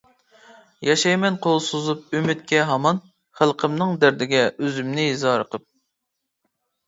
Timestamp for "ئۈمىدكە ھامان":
2.19-3.01